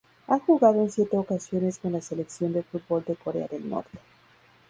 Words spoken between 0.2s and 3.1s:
Ha jugado en siete ocasiones con la selección de fútbol